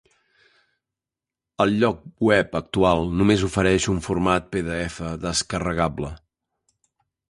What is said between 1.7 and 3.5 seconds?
lloc web actual només